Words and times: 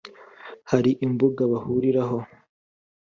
hari 0.71 0.91
imbuga 1.05 1.41
bahuriraho. 1.51 2.17